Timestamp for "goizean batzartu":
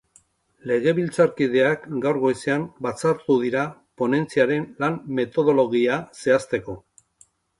2.23-3.37